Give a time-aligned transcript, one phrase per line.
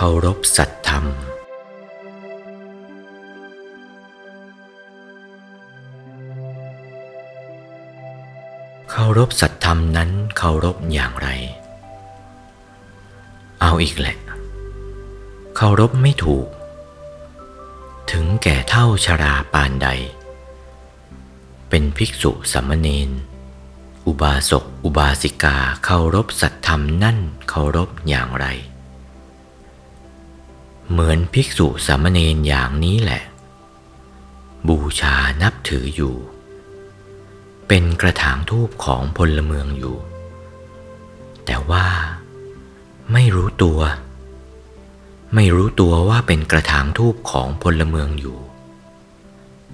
[0.00, 1.04] เคารพสัตธรรม
[8.90, 11.28] เคารพสัตธรรมนั้นเคารพอย่างไร
[13.60, 14.16] เอาอีกแหละ
[15.56, 16.46] เคารพไม่ถูก
[18.12, 19.88] ถึงแก่เท่าชราปานใด
[21.68, 23.10] เป็นภิกษุสามเณร
[24.06, 27.18] อุบาสก อุบาสิกาเคารพสัตธรรมนั่น
[27.48, 28.48] เคารพอย่างไร
[30.90, 33.22] เหมือนภิกษุสามเณรอย่างนี้แหละ
[34.68, 36.16] บูชานับถืออยู่
[37.68, 39.96] เป็นกระถางทูปของพลเมืองอยู่
[41.46, 41.86] แต่ว่า
[43.12, 43.80] ไม่รู้ตัว
[45.34, 48.38] ไม่รู้ตัวว่าเป็นกระถางทูปของพลเมืองอยู่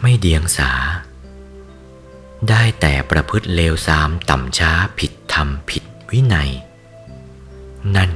[0.00, 0.72] ไม่เดียงสา
[2.48, 6.50] ได้แต่ประพฤติเลวทรามต่ำช้าผิดธรรมผิดวินัย
[7.96, 8.12] นั่น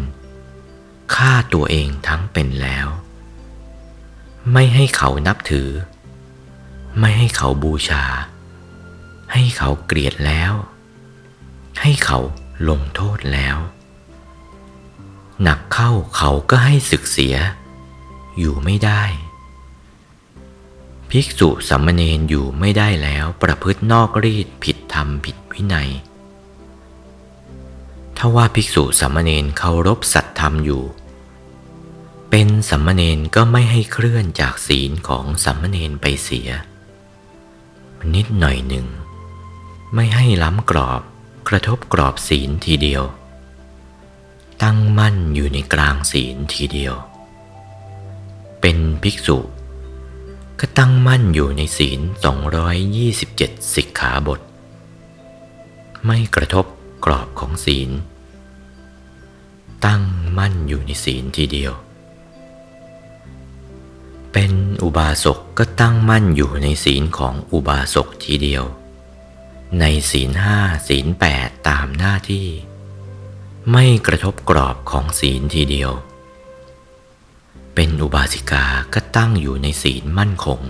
[1.29, 2.89] ฆ่าตัวเองทั้งเป็นแล้ว
[4.53, 5.71] ไม่ให้เขานับถือ
[7.01, 8.05] ไม่ให้เขาบูชา
[9.33, 10.53] ให้เขาเกลียดแล้ว
[11.83, 12.19] ให้เขา
[12.69, 13.57] ลงโทษแล้ว
[15.43, 17.37] หนักเข้าเขาก็ให้ศึกเสีย
[18.39, 19.03] อยู่ไม่ได้
[21.11, 25.91] ภิกษุสัมมเนนอยู่ไม่ได้แล้วประพฤตินอกรีดผิดธรรมผิดวินัย
[28.17, 30.85] ถ้าว่าภิกษุสัมมเนนเคารพสัตธรรมอยู่
[32.37, 36.49] เป็นสัมมเนนก็ไม่ให้เคลื่อนจากศีลของสัมมเนนไปเสีย
[38.15, 38.87] นิดหน่อยหนึ่ง
[39.95, 41.03] ไม่ให้ล้ำกรอบ
[41.49, 43.03] กระทบกรอบศีลทีเดียว
[44.63, 46.95] ตั้งมั่นอยู่ในกลางศีลทีเดียว
[48.61, 49.39] เป็นภิกษุ
[50.61, 52.01] ก็ตั้งมั่นอยู่ในศีล
[53.07, 54.41] 227 สิกขาบท
[56.07, 56.67] ไม่กระทบ
[57.05, 57.91] กรอบของศีล
[59.87, 60.03] ตั้ง
[60.39, 61.75] มั่นอยู่ในศีลทีเดียว
[64.37, 68.65] เป็นอุบาสกก็ตั้งมั่นอยู่ในศีลของอุบาสกทีเดียว
[69.81, 70.59] ในศีลห้า
[70.89, 72.49] ศีลแปดตามหน้าที่
[73.73, 75.93] ไม่กระทบกรอบของศีลทีเดียว
[77.75, 78.65] เป็นอุบาสิกา
[78.95, 80.61] ก็ตั้งอยู่ในศีลมั่นคง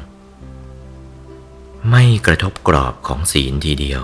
[1.91, 4.03] ไม่กระทบกรอบของศีลทีเดียว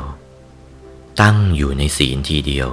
[1.20, 2.68] ตั้งอยู่ในศีลทีเดียว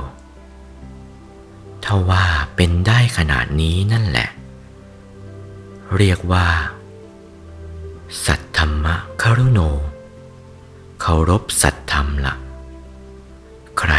[1.83, 2.25] ถ้าว่า
[2.55, 4.29] เป็นได้ขนาดนี้นั่นแหละ
[5.97, 6.47] เรียกว่า
[8.25, 9.59] สัตธรรมะคารุโน
[11.01, 12.35] เคารพสัตธรรมละ่ะ
[13.79, 13.94] ใคร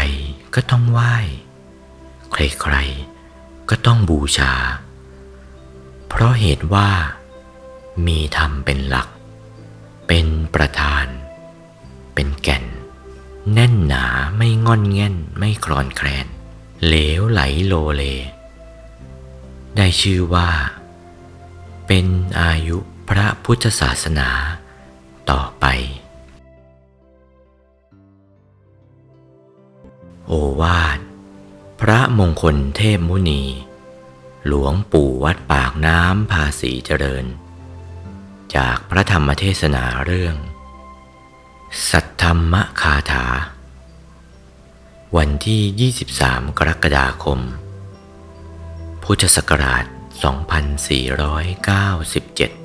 [0.53, 1.15] ก็ต้องไหว้
[2.31, 4.53] ใครๆก็ต้องบูชา
[6.07, 6.89] เพราะเหตุว่า
[8.07, 9.09] มีธรรมเป็นหลัก
[10.07, 11.05] เป็นประธาน
[12.13, 12.65] เป็นแก่น
[13.53, 14.05] แน่นหนา
[14.37, 16.27] ไม่งอนแง่นไม่คลอนแคลน
[16.85, 18.03] เหลวไหลโลเล
[19.75, 20.49] ได้ชื่อว่า
[21.87, 22.05] เป็น
[22.41, 22.77] อายุ
[23.09, 24.29] พระพุทธศาสนา
[25.31, 25.65] ต่อไป
[30.27, 30.31] โอ
[30.61, 30.99] วาท
[31.81, 33.43] พระมงคลเทพมุนี
[34.47, 37.25] หลวงปู่วัดปากน้ำภาษีเจริญ
[38.55, 40.35] จากพระธรรมเทศนาเรื่อง
[41.89, 43.25] สัทธรรมคาถา
[45.17, 47.39] วันที่ 23 กรกฎาคม
[49.03, 49.85] พุทธศักราช
[51.45, 52.58] 2497